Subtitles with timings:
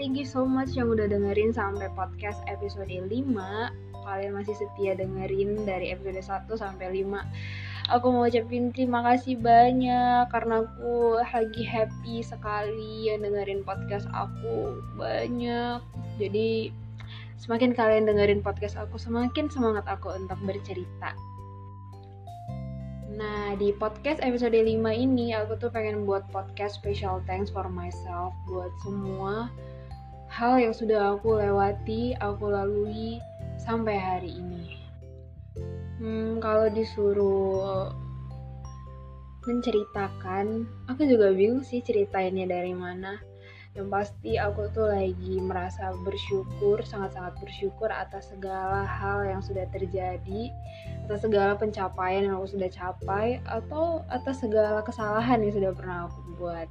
[0.00, 3.12] thank you so much yang udah dengerin sampai podcast episode 5
[4.00, 10.24] Kalian masih setia dengerin dari episode 1 sampai 5 Aku mau ucapin terima kasih banyak
[10.32, 15.84] Karena aku lagi happy sekali yang dengerin podcast aku Banyak.
[16.16, 16.72] Jadi
[17.36, 21.12] semakin kalian dengerin podcast aku Semakin semangat aku untuk bercerita.
[23.20, 28.32] Nah, di podcast episode 5 ini aku tuh pengen buat podcast special thanks for myself
[28.48, 29.52] buat semua
[30.30, 33.18] hal yang sudah aku lewati, aku lalui
[33.58, 34.78] sampai hari ini.
[36.00, 37.92] Hmm, kalau disuruh
[39.44, 43.18] menceritakan, aku juga bingung sih ceritainnya dari mana
[43.78, 50.50] yang pasti aku tuh lagi merasa bersyukur sangat-sangat bersyukur atas segala hal yang sudah terjadi
[51.06, 56.18] atas segala pencapaian yang aku sudah capai atau atas segala kesalahan yang sudah pernah aku
[56.42, 56.66] buat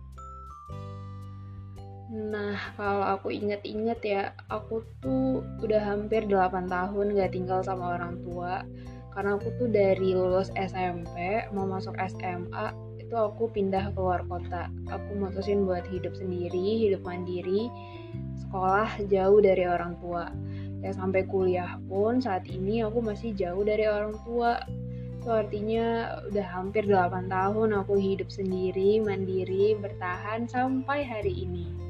[2.09, 8.17] Nah, kalau aku inget-inget ya, aku tuh udah hampir 8 tahun gak tinggal sama orang
[8.25, 8.65] tua.
[9.13, 14.73] Karena aku tuh dari lulus SMP, mau masuk SMA, itu aku pindah ke luar kota.
[14.89, 17.69] Aku mutusin buat hidup sendiri hidup mandiri
[18.41, 20.33] sekolah jauh dari orang tua.
[20.81, 24.57] Ya sampai kuliah pun saat ini aku masih jauh dari orang tua.
[25.21, 31.88] Itu artinya udah hampir 8 tahun aku hidup sendiri mandiri bertahan sampai hari ini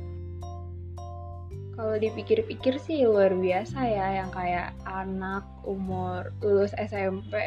[1.80, 7.40] kalau dipikir-pikir sih luar biasa ya yang kayak anak umur lulus SMP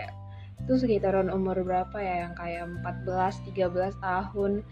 [0.65, 4.65] itu sekitaran umur berapa ya yang kayak 14 13 tahun.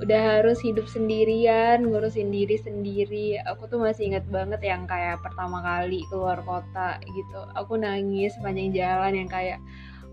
[0.00, 3.42] Udah harus hidup sendirian ngurusin diri sendiri.
[3.44, 7.40] Aku tuh masih inget banget yang kayak pertama kali keluar kota gitu.
[7.60, 9.58] Aku nangis sepanjang jalan yang kayak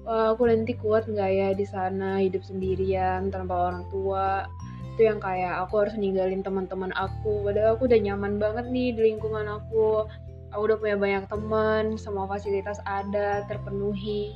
[0.03, 4.49] wah aku nanti kuat nggak ya di sana hidup sendirian tanpa orang tua
[4.91, 7.47] itu yang kayak aku harus ninggalin teman-teman aku.
[7.47, 10.05] Padahal aku udah nyaman banget nih di lingkungan aku.
[10.51, 14.35] Aku udah punya banyak teman semua fasilitas ada terpenuhi.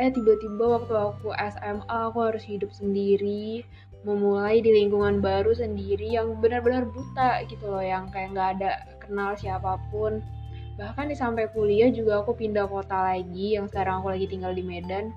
[0.00, 3.62] Eh tiba-tiba waktu aku SMA aku harus hidup sendiri.
[4.04, 9.32] Memulai di lingkungan baru sendiri yang benar-benar buta gitu loh yang kayak nggak ada kenal
[9.36, 10.20] siapa pun.
[10.80, 14.64] Bahkan di sampai kuliah juga aku pindah kota lagi yang sekarang aku lagi tinggal di
[14.64, 15.12] Medan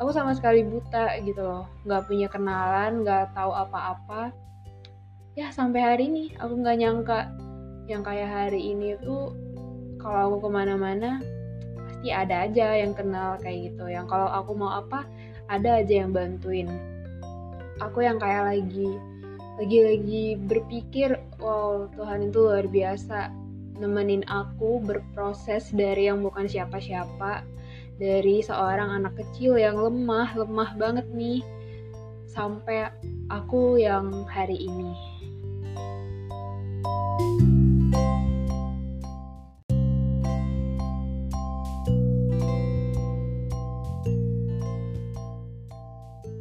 [0.00, 1.64] aku sama sekali buta gitu loh.
[1.84, 4.32] Nggak punya kenalan nggak tahu apa-apa.
[5.36, 7.18] Ya sampai hari ini aku nggak nyangka
[7.88, 9.32] yang kayak hari ini tuh
[9.98, 11.20] kalau aku ke mana-mana
[11.88, 13.88] pasti ada aja yang kenal kayak gitu.
[13.88, 15.04] Yang kalau aku mau apa
[15.48, 16.68] ada aja yang bantuin.
[17.80, 18.88] Aku yang kayak lagi
[19.60, 23.28] lagi-lagi berpikir wow Tuhan itu luar biasa
[23.76, 27.44] nemenin aku berproses dari yang bukan siapa-siapa
[28.00, 31.44] dari seorang anak kecil yang lemah lemah banget nih
[32.32, 32.88] sampai
[33.28, 34.92] aku yang hari ini.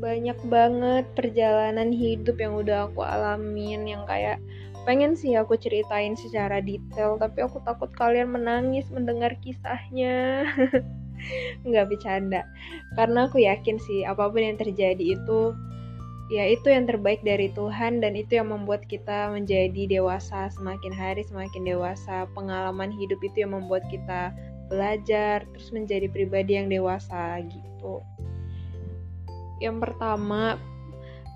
[0.01, 4.43] Banyak banget perjalanan hidup yang udah aku alamin yang kayak
[4.83, 10.49] pengen sih aku ceritain secara detail tapi aku takut kalian menangis mendengar kisahnya
[11.67, 12.45] nggak bercanda.
[12.95, 15.55] Karena aku yakin sih apa pun yang terjadi itu
[16.31, 21.21] ya itu yang terbaik dari Tuhan dan itu yang membuat kita menjadi dewasa semakin hari
[21.27, 22.27] semakin dewasa.
[22.31, 24.31] Pengalaman hidup itu yang membuat kita
[24.71, 27.99] belajar terus menjadi pribadi yang dewasa gitu.
[29.59, 30.55] Yang pertama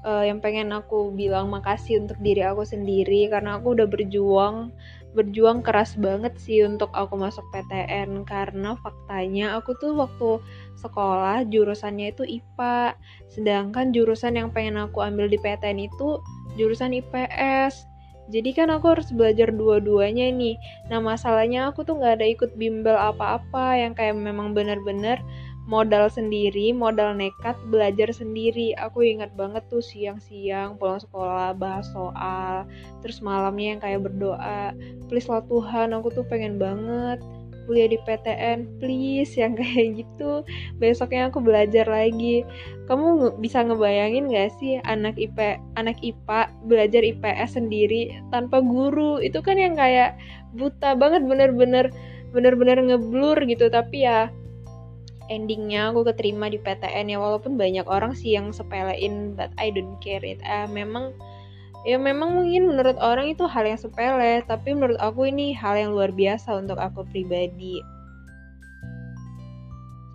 [0.05, 4.69] uh, yang pengen aku bilang makasih untuk diri aku sendiri karena aku udah berjuang
[5.15, 10.43] berjuang keras banget sih untuk aku masuk PTN karena faktanya aku tuh waktu
[10.77, 12.99] sekolah jurusannya itu IPA
[13.31, 16.19] sedangkan jurusan yang pengen aku ambil di PTN itu
[16.59, 17.87] jurusan IPS
[18.25, 20.57] jadi kan aku harus belajar dua-duanya nih.
[20.89, 25.21] Nah masalahnya aku tuh nggak ada ikut bimbel apa-apa yang kayak memang bener-bener
[25.65, 28.77] modal sendiri, modal nekat belajar sendiri.
[28.77, 32.69] Aku ingat banget tuh siang-siang pulang sekolah bahas soal,
[33.01, 34.77] terus malamnya yang kayak berdoa,
[35.09, 37.17] please lah Tuhan, aku tuh pengen banget
[37.65, 40.45] kuliah di PTN, please yang kayak gitu.
[40.77, 42.45] Besoknya aku belajar lagi.
[42.85, 49.17] Kamu bisa ngebayangin gak sih anak IP, anak IPA belajar IPS sendiri tanpa guru?
[49.17, 50.15] Itu kan yang kayak
[50.53, 51.89] buta banget bener-bener
[52.31, 54.27] bener-bener ngeblur gitu tapi ya
[55.27, 59.97] endingnya aku keterima di PTN ya walaupun banyak orang sih yang sepelein but I don't
[59.99, 60.41] care it.
[60.45, 61.15] Uh, memang
[61.85, 65.93] ya memang mungkin menurut orang itu hal yang sepele tapi menurut aku ini hal yang
[65.93, 67.81] luar biasa untuk aku pribadi.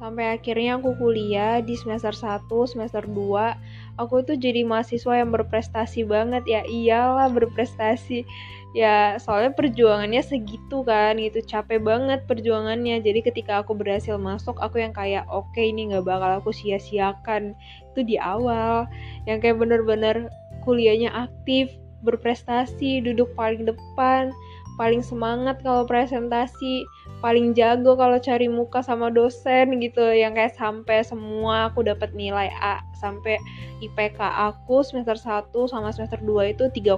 [0.01, 6.09] Sampai akhirnya aku kuliah di semester 1, semester 2 aku tuh jadi mahasiswa yang berprestasi
[6.09, 6.41] banget.
[6.49, 8.25] Ya iyalah berprestasi
[8.71, 11.43] ya soalnya perjuangannya segitu kan gitu.
[11.43, 13.03] Capek banget perjuangannya.
[13.03, 17.55] Jadi ketika aku berhasil masuk aku yang kayak oke okay, ini nggak bakal aku sia-siakan.
[17.93, 18.87] Itu di awal
[19.27, 20.31] yang kayak bener-bener
[20.63, 21.73] kuliahnya aktif
[22.03, 24.33] berprestasi duduk paling depan
[24.81, 26.89] paling semangat kalau presentasi
[27.21, 30.01] paling jago kalau cari muka sama dosen gitu.
[30.01, 33.37] Yang kayak sampai semua aku dapat nilai A sampai
[33.85, 36.97] IPK aku semester 1 sama semester 2 itu 3,9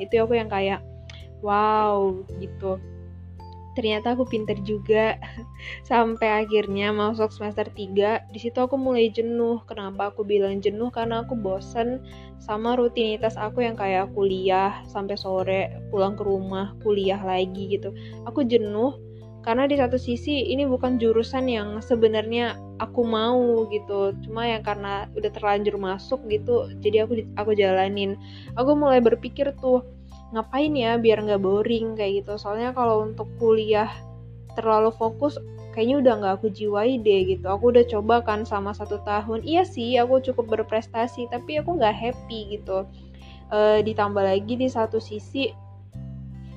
[0.00, 0.80] itu aku yang kayak
[1.44, 2.80] wow gitu
[3.76, 5.20] ternyata aku pinter juga.
[5.88, 9.60] Sampai akhirnya masuk semester 3 di situ aku mulai jenuh.
[9.68, 10.88] Kenapa aku bilang jenuh?
[10.88, 12.00] Karena aku bosen
[12.40, 17.92] sama rutinitas aku yang kayak kuliah sampai sore pulang ke rumah kuliah lagi gitu.
[18.24, 18.96] Aku jenuh
[19.46, 24.10] karena di satu sisi ini bukan jurusan yang sebenarnya aku mau gitu.
[24.26, 28.18] Cuma yang karena udah terlanjur masuk gitu jadi aku aku jalanin.
[28.58, 29.86] Aku mulai berpikir tuh
[30.34, 32.38] ngapain ya biar nggak boring kayak gitu.
[32.40, 33.90] Soalnya kalau untuk kuliah
[34.56, 35.36] terlalu fokus
[35.76, 37.46] kayaknya udah nggak aku jiwai deh gitu.
[37.52, 39.44] Aku udah coba kan sama satu tahun.
[39.44, 42.88] Iya sih aku cukup berprestasi tapi aku nggak happy gitu.
[43.52, 45.52] E, ditambah lagi di satu sisi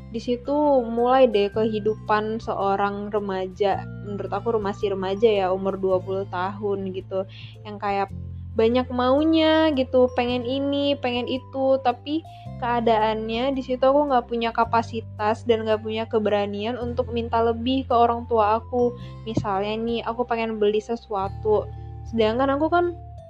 [0.10, 3.84] di situ mulai deh kehidupan seorang remaja.
[4.08, 7.28] Menurut aku masih remaja ya umur 20 tahun gitu.
[7.68, 8.10] Yang kayak
[8.58, 11.78] banyak maunya gitu pengen ini pengen itu.
[11.84, 12.24] Tapi
[12.60, 17.96] keadaannya di situ aku nggak punya kapasitas dan nggak punya keberanian untuk minta lebih ke
[17.96, 18.94] orang tua aku.
[19.24, 21.66] Misalnya nih aku pengen beli sesuatu.
[22.12, 22.86] Sedangkan aku kan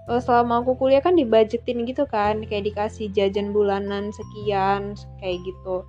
[0.09, 5.85] eh, selama aku kuliah kan dibajetin gitu kan kayak dikasih jajan bulanan sekian kayak gitu.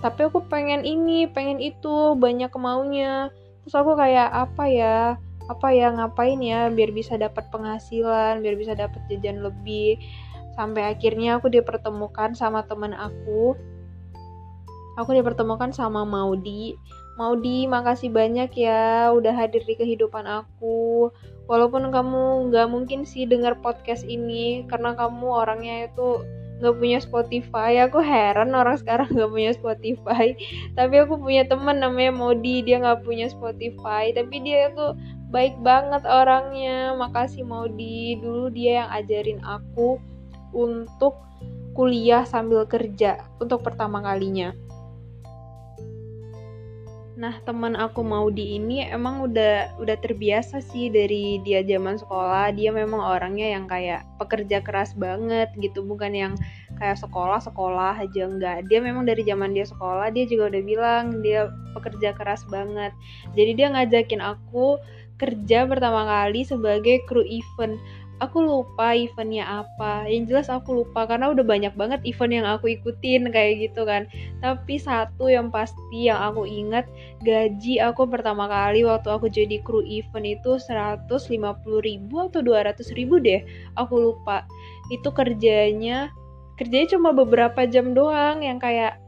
[0.00, 3.30] Tapi aku pengen ini pengen itu banyak kemaunya
[3.62, 4.98] terus aku kayak apa ya?
[5.44, 5.92] Apa ya?
[5.92, 6.72] Ngapain ya?
[6.72, 10.00] Biar bisa dapat penghasilan biar bisa dapat jajan lebih
[10.54, 13.54] sampai akhirnya aku dipertemukan sama teman aku.
[14.94, 16.78] Aku dipertemukan sama Maudi.
[17.14, 21.10] Maudi makasih banyak ya udah hadir di kehidupan aku.
[21.46, 26.22] Walaupun kamu nggak mungkin sih dengar podcast ini karena kamu orangnya itu
[26.62, 27.82] nggak punya Spotify.
[27.86, 30.34] Aku heran orang sekarang nggak punya Spotify.
[30.78, 34.14] Tapi aku punya temen namanya Modi dia nggak punya Spotify.
[34.14, 34.94] Tapi dia tuh
[35.34, 36.94] baik banget orangnya.
[36.94, 39.98] Makasih Modi dulu dia yang ajarin aku
[40.54, 41.18] untuk
[41.74, 44.54] kuliah sambil kerja untuk pertama kalinya
[47.14, 52.50] Nah, teman aku mau di ini emang udah udah terbiasa sih dari dia zaman sekolah.
[52.58, 56.34] Dia memang orangnya yang kayak pekerja keras banget gitu, bukan yang
[56.74, 58.66] kayak sekolah-sekolah aja enggak.
[58.66, 62.90] Dia memang dari zaman dia sekolah dia juga udah bilang dia pekerja keras banget.
[63.38, 64.82] Jadi dia ngajakin aku
[65.14, 67.78] kerja pertama kali sebagai kru event
[68.22, 70.06] aku lupa eventnya apa.
[70.06, 74.06] Yang jelas aku lupa karena udah banyak banget event yang aku ikutin kayak gitu kan.
[74.38, 76.86] Tapi satu yang pasti yang aku ingat
[77.26, 81.08] gaji aku pertama kali waktu aku jadi kru event itu 150
[81.82, 83.42] ribu atau 200 ribu deh
[83.74, 84.46] aku lupa.
[84.92, 86.12] Itu kerjanya
[86.54, 89.02] kerjanya cuma beberapa jam doang yang kayak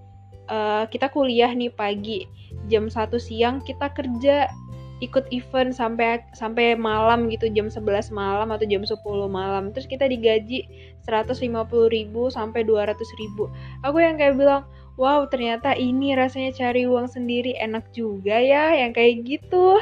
[0.50, 2.26] uh, kita kuliah nih pagi
[2.66, 4.50] jam 1 siang kita kerja
[5.04, 8.96] ikut event sampai sampai malam gitu jam 11 malam atau jam 10
[9.28, 9.68] malam.
[9.76, 10.64] Terus kita digaji
[11.04, 11.52] 150
[11.92, 13.52] ribu sampai 200 ribu.
[13.84, 14.64] Aku yang kayak bilang
[14.96, 19.76] wow ternyata ini rasanya cari uang sendiri enak juga ya yang kayak gitu.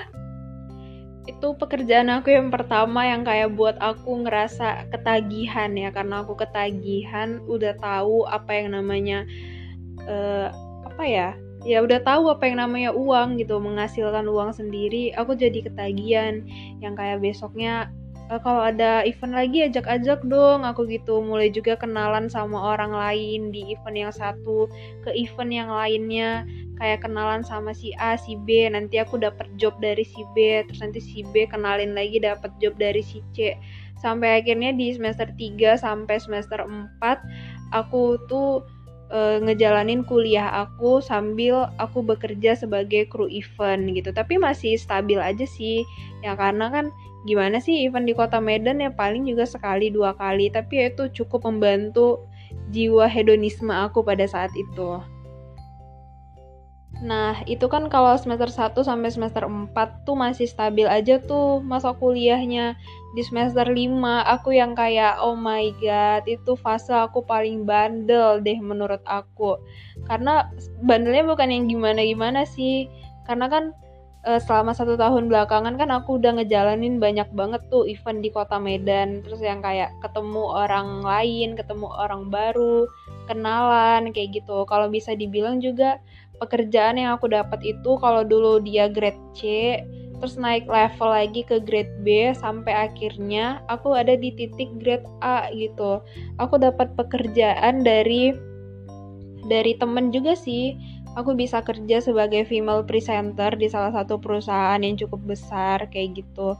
[1.24, 7.38] Itu pekerjaan aku yang pertama yang kayak buat aku ngerasa ketagihan ya karena aku ketagihan
[7.46, 9.24] udah tahu apa yang namanya
[10.10, 10.50] uh,
[10.84, 11.30] apa ya
[11.64, 16.44] ya udah tahu apa yang namanya uang gitu menghasilkan uang sendiri aku jadi ketagihan.
[16.84, 17.88] Yang kayak besoknya
[18.28, 20.68] e, kalau ada event lagi ajak-ajak dong.
[20.68, 24.68] Aku gitu mulai juga kenalan sama orang lain di event yang satu
[25.02, 26.44] ke event yang lainnya.
[26.76, 30.84] Kayak kenalan sama si A si B nanti aku dapat job dari si B terus
[30.84, 33.56] nanti si B kenalin lagi dapat job dari si C.
[34.04, 37.00] Sampai akhirnya di semester 3 sampai semester 4
[37.72, 38.60] aku tuh
[39.12, 44.14] uh, ngejalanin kuliah aku sambil aku bekerja sebagai kru event gitu.
[44.14, 45.84] Tapi masih stabil aja sih.
[46.24, 46.88] Ya karena kan
[47.24, 50.48] gimana sih event di kota Medan ya paling juga sekali dua kali.
[50.48, 52.24] Tapi ya itu cukup membantu
[52.72, 55.00] jiwa hedonisme aku pada saat itu
[57.04, 61.92] Nah, itu kan kalau semester 1 sampai semester 4 tuh masih stabil aja tuh masa
[61.92, 62.80] kuliahnya.
[63.12, 68.56] Di semester 5 aku yang kayak oh my god, itu fase aku paling bandel deh
[68.56, 69.60] menurut aku.
[70.08, 70.48] Karena
[70.80, 72.88] bandelnya bukan yang gimana-gimana sih.
[73.28, 73.76] Karena kan
[74.24, 78.56] uh, selama satu tahun belakangan kan aku udah ngejalanin banyak banget tuh event di kota
[78.56, 82.88] Medan terus yang kayak ketemu orang lain ketemu orang baru
[83.28, 86.00] kenalan kayak gitu kalau bisa dibilang juga
[86.42, 89.78] pekerjaan yang aku dapat itu kalau dulu dia grade C
[90.18, 95.52] terus naik level lagi ke grade B sampai akhirnya aku ada di titik grade A
[95.52, 96.00] gitu.
[96.40, 98.32] Aku dapat pekerjaan dari
[99.50, 100.78] dari temen juga sih.
[101.14, 106.58] Aku bisa kerja sebagai female presenter di salah satu perusahaan yang cukup besar kayak gitu.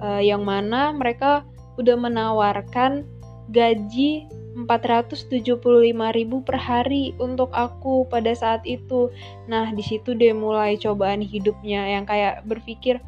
[0.00, 1.44] Uh, yang mana mereka
[1.76, 3.06] udah menawarkan
[3.52, 5.56] gaji 475.000
[6.44, 9.08] per hari untuk aku pada saat itu.
[9.48, 13.00] Nah, di situ deh mulai cobaan hidupnya yang kayak berpikir,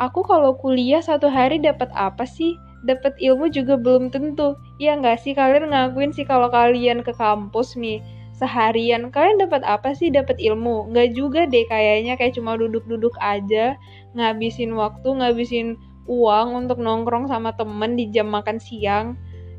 [0.00, 2.56] aku kalau kuliah satu hari dapat apa sih?
[2.84, 4.56] Dapat ilmu juga belum tentu.
[4.76, 8.04] Ya nggak sih kalian ngakuin sih kalau kalian ke kampus nih
[8.34, 13.78] seharian kalian dapat apa sih dapat ilmu nggak juga deh kayaknya kayak cuma duduk-duduk aja
[14.18, 15.78] ngabisin waktu ngabisin
[16.10, 19.14] uang untuk nongkrong sama temen di jam makan siang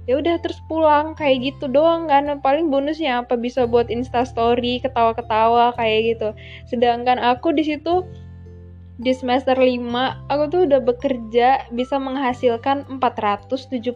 [0.06, 2.30] ya udah terus pulang kayak gitu doang kan.
[2.42, 3.38] Paling bonusnya apa?
[3.38, 6.30] Bisa buat insta story ketawa-ketawa kayak gitu.
[6.70, 8.06] Sedangkan aku di situ
[8.96, 13.92] di semester 5 aku tuh udah bekerja bisa menghasilkan 475.000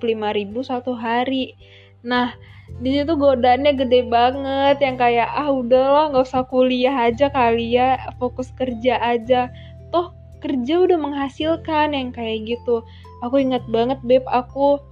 [0.59, 1.55] satu hari.
[2.03, 2.35] Nah
[2.83, 7.95] di situ godaannya gede banget yang kayak ah udahlah nggak usah kuliah aja kali ya
[8.19, 9.47] fokus kerja aja.
[9.95, 10.11] Toh
[10.43, 12.83] kerja udah menghasilkan yang kayak gitu.
[13.23, 14.83] Aku ingat banget beb aku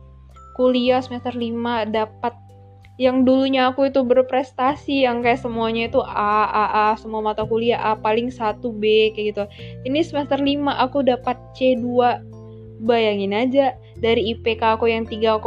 [0.57, 2.33] kuliah semester 5 dapat
[2.97, 7.77] yang dulunya aku itu berprestasi yang kayak semuanya itu A, A, A, semua mata kuliah
[7.77, 9.43] A, paling 1 B kayak gitu.
[9.85, 11.85] Ini semester 5 aku dapat C2.
[12.77, 15.41] Bayangin aja, dari IPK aku yang 3,9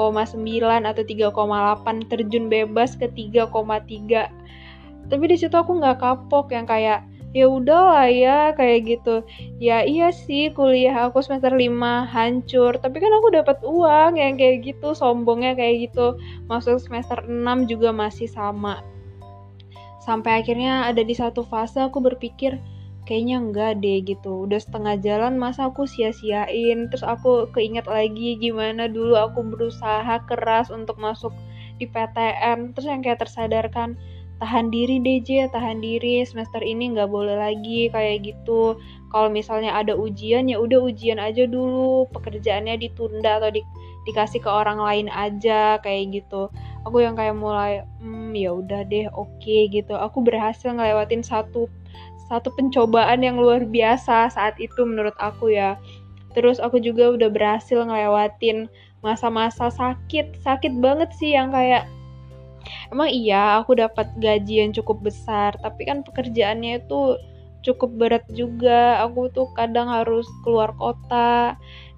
[0.87, 4.31] atau 3,8 terjun bebas ke 3,3
[5.11, 9.23] tapi di situ aku nggak kapok yang kayak ya udahlah ya kayak gitu.
[9.63, 12.79] Ya iya sih kuliah aku semester 5 hancur.
[12.79, 16.19] Tapi kan aku dapat uang yang kayak gitu sombongnya kayak gitu.
[16.51, 18.83] Masuk semester 6 juga masih sama.
[20.03, 22.59] Sampai akhirnya ada di satu fase aku berpikir
[23.07, 24.49] kayaknya enggak deh gitu.
[24.49, 26.91] Udah setengah jalan masa aku sia-siain.
[26.91, 31.31] Terus aku keinget lagi gimana dulu aku berusaha keras untuk masuk
[31.81, 33.97] di PTN terus yang kayak tersadarkan
[34.41, 38.81] tahan diri DJ tahan diri semester ini nggak boleh lagi kayak gitu.
[39.13, 43.61] Kalau misalnya ada ujian ya udah ujian aja dulu pekerjaannya ditunda atau di,
[44.09, 46.49] dikasih ke orang lain aja kayak gitu.
[46.89, 49.93] Aku yang kayak mulai hmm ya udah deh oke okay, gitu.
[49.93, 51.69] Aku berhasil ngelewatin satu
[52.33, 55.77] satu pencobaan yang luar biasa saat itu menurut aku ya.
[56.33, 58.73] Terus aku juga udah berhasil ngelewatin
[59.05, 61.91] masa-masa sakit, sakit banget sih yang kayak
[62.91, 67.17] emang iya aku dapat gaji yang cukup besar, tapi kan pekerjaannya itu
[67.63, 69.03] cukup berat juga.
[69.07, 71.55] Aku tuh kadang harus keluar kota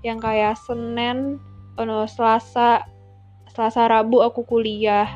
[0.07, 1.41] yang kayak Senin,
[1.81, 2.85] oh no, Selasa,
[3.51, 5.09] Selasa Rabu aku kuliah.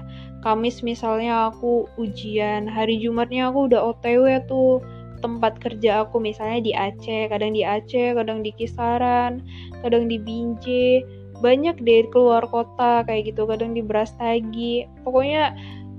[0.44, 4.78] Kamis misalnya aku ujian, hari Jumatnya aku udah OTW tuh
[5.18, 9.42] tempat kerja aku misalnya di Aceh kadang di Aceh kadang di Kisaran
[9.80, 11.02] kadang di Binjai
[11.42, 15.52] banyak deh keluar kota kayak gitu kadang di Brastagi pokoknya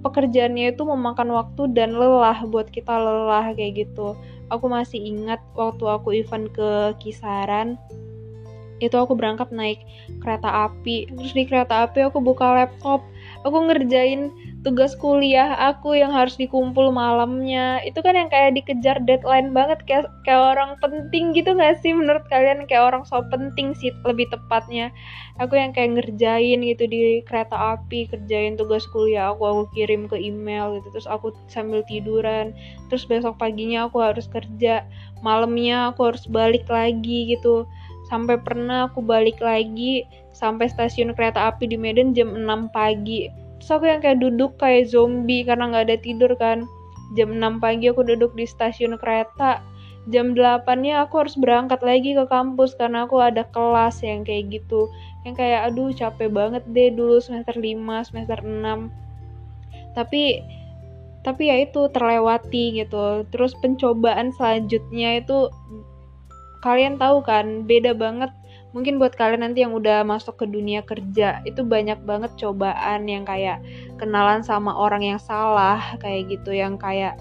[0.05, 4.13] pekerjaannya itu memakan waktu dan lelah buat kita lelah kayak gitu.
[4.47, 7.75] Aku masih ingat waktu aku event ke Kisaran
[8.77, 9.81] itu aku berangkat naik
[10.21, 11.09] kereta api.
[11.09, 13.01] Terus di kereta api aku buka laptop.
[13.41, 14.29] Aku ngerjain
[14.65, 17.77] tugas kuliah aku yang harus dikumpul malamnya.
[17.85, 22.25] Itu kan yang kayak dikejar deadline banget kayak kayak orang penting gitu gak sih menurut
[22.27, 22.65] kalian?
[22.65, 24.89] Kayak orang so penting sih lebih tepatnya.
[25.37, 30.17] Aku yang kayak ngerjain gitu di kereta api kerjain tugas kuliah aku aku kirim ke
[30.17, 32.51] email gitu terus aku sambil tiduran.
[32.89, 34.81] Terus besok paginya aku harus kerja
[35.21, 37.69] malamnya aku harus balik lagi gitu.
[38.09, 43.69] Sampai pernah aku balik lagi sampai stasiun kereta api di Medan jam 6 pagi terus
[43.73, 46.65] aku yang kayak duduk kayak zombie karena nggak ada tidur kan.
[47.15, 49.63] Jam 6 pagi aku duduk di stasiun kereta.
[50.07, 54.61] Jam 8 nya aku harus berangkat lagi ke kampus karena aku ada kelas yang kayak
[54.61, 54.87] gitu.
[55.27, 59.07] Yang kayak aduh capek banget deh dulu semester 5 semester 6
[59.97, 60.45] tapi
[61.25, 63.25] tapi ya itu terlewati gitu.
[63.33, 65.49] Terus pencobaan selanjutnya itu
[66.61, 68.29] kalian tahu kan beda banget
[68.77, 73.25] mungkin buat kalian nanti yang udah masuk ke dunia kerja itu banyak banget cobaan yang
[73.25, 73.57] kayak
[73.97, 77.17] kenalan sama orang yang salah kayak gitu yang kayak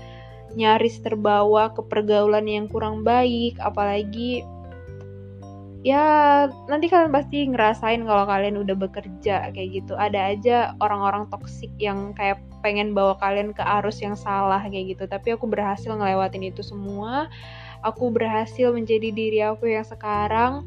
[0.53, 4.45] nyaris terbawa ke pergaulan yang kurang baik apalagi
[5.87, 6.03] ya
[6.67, 9.95] nanti kalian pasti ngerasain kalau kalian udah bekerja kayak gitu.
[9.95, 15.07] Ada aja orang-orang toksik yang kayak pengen bawa kalian ke arus yang salah kayak gitu.
[15.07, 17.31] Tapi aku berhasil ngelewatin itu semua.
[17.87, 20.67] Aku berhasil menjadi diri aku yang sekarang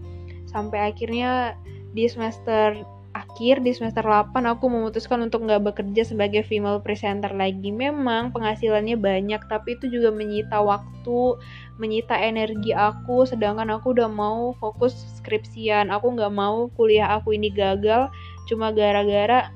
[0.49, 1.55] sampai akhirnya
[1.93, 2.81] di semester
[3.17, 7.73] akhir di semester 8 aku memutuskan untuk nggak bekerja sebagai female presenter lagi.
[7.73, 11.37] Memang penghasilannya banyak, tapi itu juga menyita waktu,
[11.81, 13.25] menyita energi aku.
[13.25, 15.89] Sedangkan aku udah mau fokus skripsian.
[15.89, 18.13] Aku nggak mau kuliah aku ini gagal
[18.49, 19.53] cuma gara-gara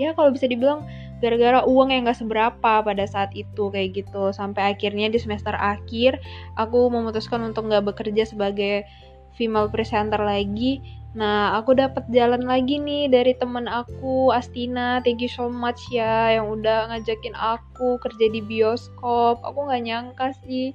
[0.00, 0.88] ya kalau bisa dibilang
[1.20, 6.16] gara-gara uang yang gak seberapa pada saat itu kayak gitu sampai akhirnya di semester akhir
[6.56, 8.88] aku memutuskan untuk nggak bekerja sebagai
[9.36, 15.02] female presenter lagi Nah, aku dapat jalan lagi nih dari temen aku, Astina.
[15.02, 19.42] Thank you so much ya yang udah ngajakin aku kerja di bioskop.
[19.42, 20.70] Aku nggak nyangka sih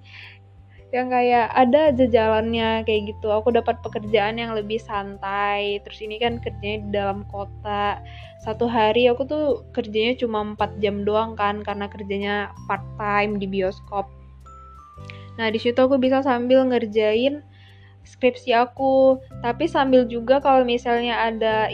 [0.92, 3.32] yang kayak ada aja jalannya kayak gitu.
[3.32, 5.80] Aku dapat pekerjaan yang lebih santai.
[5.88, 8.04] Terus ini kan kerjanya di dalam kota.
[8.44, 12.36] Satu hari aku tuh kerjanya cuma 4 jam doang kan karena kerjanya
[12.68, 14.12] part time di bioskop.
[15.40, 17.40] Nah, di situ aku bisa sambil ngerjain
[18.06, 19.20] skripsi aku.
[19.42, 21.68] Tapi sambil juga kalau misalnya ada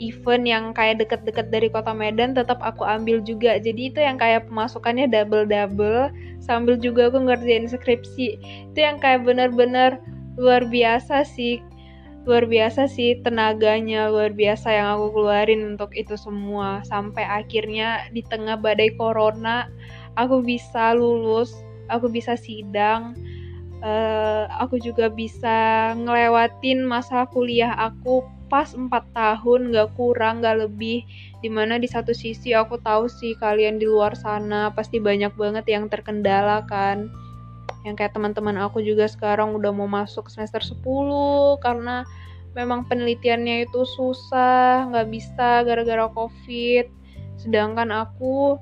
[0.00, 3.56] event yang kayak deket-deket dari kota Medan tetap aku ambil juga.
[3.56, 6.10] Jadi itu yang kayak pemasukannya double-double
[6.42, 8.40] sambil juga aku ngerjain skripsi.
[8.72, 10.00] Itu yang kayak bener-bener
[10.36, 11.62] luar biasa sih.
[12.28, 16.84] Luar biasa sih tenaganya luar biasa yang aku keluarin untuk itu semua.
[16.84, 19.72] Sampai akhirnya di tengah badai corona
[20.18, 21.54] aku bisa lulus
[21.90, 23.18] aku bisa sidang
[23.80, 31.06] uh, aku juga bisa ngelewatin masa kuliah aku pas 4 tahun gak kurang gak lebih.
[31.40, 35.64] Di mana di satu sisi aku tahu sih kalian di luar sana pasti banyak banget
[35.70, 37.08] yang terkendala kan.
[37.86, 40.84] Yang kayak teman-teman aku juga sekarang udah mau masuk semester 10
[41.64, 42.04] karena
[42.52, 46.90] memang penelitiannya itu susah nggak bisa gara-gara covid.
[47.40, 48.60] Sedangkan aku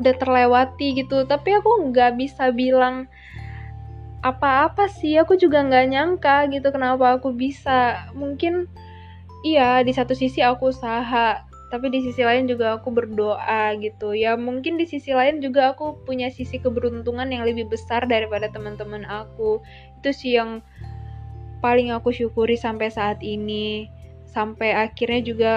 [0.00, 1.28] udah terlewati gitu.
[1.28, 3.06] Tapi aku nggak bisa bilang
[4.20, 5.16] apa-apa sih.
[5.20, 8.08] Aku juga nggak nyangka gitu kenapa aku bisa.
[8.16, 8.66] Mungkin
[9.46, 14.10] iya di satu sisi aku usaha tapi di sisi lain juga aku berdoa gitu.
[14.10, 19.06] Ya mungkin di sisi lain juga aku punya sisi keberuntungan yang lebih besar daripada teman-teman
[19.06, 19.62] aku.
[20.02, 20.66] Itu sih yang
[21.62, 23.86] paling aku syukuri sampai saat ini.
[24.26, 25.54] Sampai akhirnya juga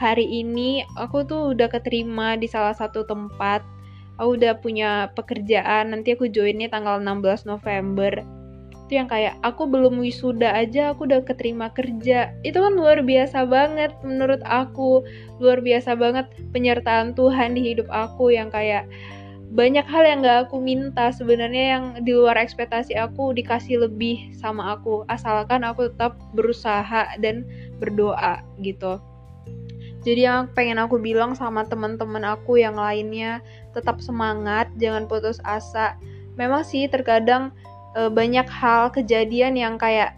[0.00, 3.60] hari ini aku tuh udah keterima di salah satu tempat.
[4.16, 8.24] Aku udah punya pekerjaan nanti aku joinnya tanggal 16 November.
[8.88, 12.32] Itu yang kayak aku belum wisuda aja aku udah keterima kerja.
[12.40, 15.04] Itu kan luar biasa banget menurut aku.
[15.36, 18.88] Luar biasa banget penyertaan Tuhan di hidup aku yang kayak
[19.50, 24.80] banyak hal yang gak aku minta sebenarnya yang di luar ekspektasi aku dikasih lebih sama
[24.80, 25.04] aku.
[25.12, 27.44] Asalkan aku tetap berusaha dan
[27.82, 29.09] berdoa gitu
[30.00, 33.44] jadi yang pengen aku bilang sama teman-teman aku yang lainnya
[33.76, 36.00] tetap semangat, jangan putus asa.
[36.40, 37.52] Memang sih terkadang
[37.92, 40.16] e, banyak hal kejadian yang kayak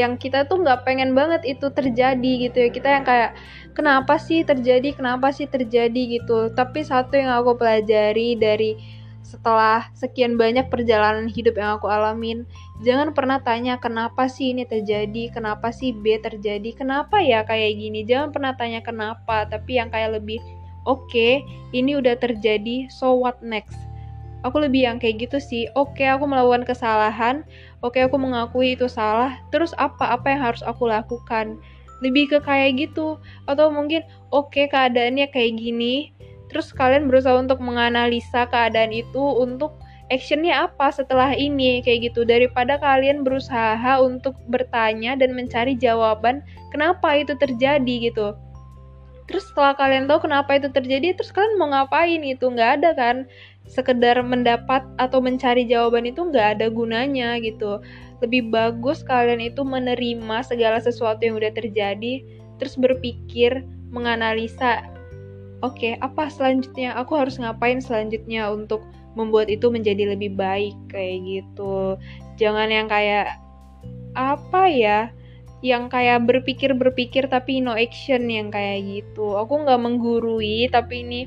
[0.00, 2.68] yang kita tuh nggak pengen banget itu terjadi gitu ya.
[2.72, 3.36] Kita yang kayak
[3.76, 6.48] kenapa sih terjadi, kenapa sih terjadi gitu.
[6.56, 8.80] Tapi satu yang aku pelajari dari
[9.28, 12.48] setelah sekian banyak perjalanan hidup yang aku alamin,
[12.80, 18.08] jangan pernah tanya kenapa sih ini terjadi, kenapa sih B terjadi, kenapa ya kayak gini.
[18.08, 20.40] Jangan pernah tanya kenapa, tapi yang kayak lebih
[20.88, 21.44] oke, okay,
[21.76, 23.76] ini udah terjadi, so what next?
[24.48, 25.68] Aku lebih yang kayak gitu sih.
[25.76, 27.44] Oke, okay, aku melakukan kesalahan.
[27.84, 29.36] Oke, okay, aku mengakui itu salah.
[29.50, 30.14] Terus apa?
[30.14, 31.58] Apa yang harus aku lakukan?
[32.00, 33.18] Lebih ke kayak gitu.
[33.50, 36.14] Atau mungkin oke okay, keadaannya kayak gini,
[36.48, 39.76] terus kalian berusaha untuk menganalisa keadaan itu untuk
[40.08, 42.24] actionnya apa setelah ini kayak gitu.
[42.24, 46.40] Daripada kalian berusaha untuk bertanya dan mencari jawaban
[46.72, 48.34] kenapa itu terjadi gitu.
[49.28, 52.48] Terus setelah kalian tahu kenapa itu terjadi terus kalian mau ngapain itu?
[52.48, 53.16] Nggak ada kan?
[53.68, 57.84] Sekedar mendapat atau mencari jawaban itu nggak ada gunanya gitu.
[58.24, 62.24] Lebih bagus kalian itu menerima segala sesuatu yang udah terjadi
[62.56, 64.82] terus berpikir menganalisa
[65.64, 66.94] oke okay, apa selanjutnya?
[66.98, 68.84] Aku harus ngapain selanjutnya untuk
[69.18, 70.76] membuat itu menjadi lebih baik?
[70.90, 71.98] Kayak gitu.
[72.38, 73.38] Jangan yang kayak
[74.14, 75.00] apa ya?
[75.58, 79.34] Yang kayak berpikir-berpikir tapi no action yang kayak gitu.
[79.38, 81.20] Aku nggak menggurui tapi ini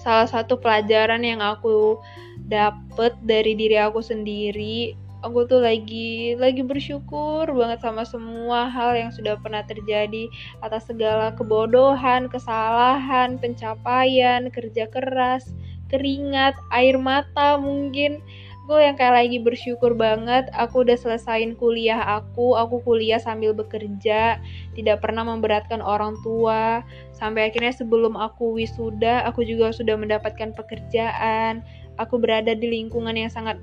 [0.00, 2.00] salah satu pelajaran yang aku
[2.48, 9.12] dapet dari diri aku sendiri aku tuh lagi lagi bersyukur banget sama semua hal yang
[9.12, 10.28] sudah pernah terjadi
[10.64, 15.52] atas segala kebodohan, kesalahan, pencapaian, kerja keras,
[15.92, 18.24] keringat, air mata mungkin.
[18.70, 24.38] Aku yang kayak lagi bersyukur banget aku udah selesain kuliah aku aku kuliah sambil bekerja
[24.78, 26.86] tidak pernah memberatkan orang tua.
[27.10, 31.66] Sampai akhirnya sebelum aku wisuda aku juga sudah mendapatkan pekerjaan.
[31.98, 33.58] Aku berada di lingkungan yang sangat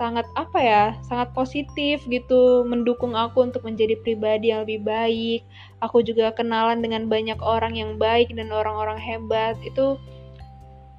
[0.00, 5.44] sangat apa ya sangat positif gitu mendukung aku untuk menjadi pribadi yang lebih baik.
[5.84, 9.60] Aku juga kenalan dengan banyak orang yang baik dan orang-orang hebat.
[9.60, 10.00] Itu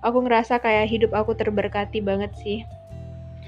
[0.06, 2.62] aku ngerasa kayak hidup aku terberkati banget sih.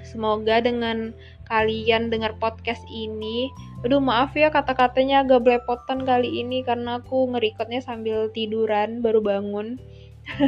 [0.02, 1.13] Semoga dengan
[1.46, 7.84] kalian dengar podcast ini aduh maaf ya kata-katanya agak belepotan kali ini karena aku ngerikotnya
[7.84, 9.78] sambil tiduran baru bangun.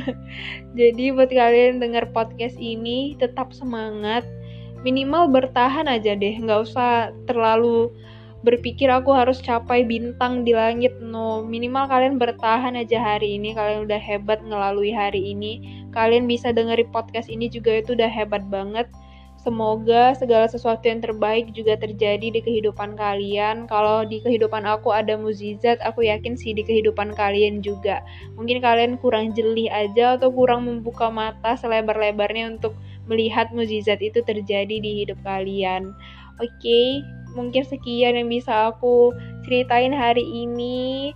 [0.80, 4.24] Jadi buat kalian dengar podcast ini tetap semangat,
[4.86, 7.90] minimal bertahan aja deh, nggak usah terlalu
[8.46, 10.94] berpikir aku harus capai bintang di langit.
[11.02, 13.58] No minimal kalian bertahan aja hari ini.
[13.58, 15.84] Kalian udah hebat ngelalui hari ini.
[15.90, 18.86] Kalian bisa dengerin podcast ini juga itu udah hebat banget
[19.46, 23.70] Semoga segala sesuatu yang terbaik juga terjadi di kehidupan kalian.
[23.70, 28.02] Kalau di kehidupan aku ada muzizat, aku yakin sih di kehidupan kalian juga.
[28.42, 32.74] Mungkin kalian kurang jeli aja atau kurang membuka mata selebar-lebarnya untuk
[33.06, 35.94] melihat muzizat itu terjadi di hidup kalian.
[36.42, 36.88] Oke, okay,
[37.38, 39.14] mungkin sekian yang bisa aku
[39.46, 41.14] ceritain hari ini.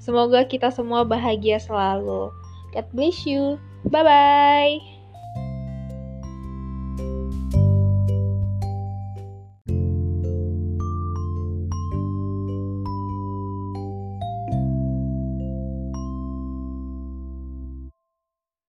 [0.00, 2.32] Semoga kita semua bahagia selalu.
[2.72, 3.60] God bless you.
[3.92, 4.95] Bye bye.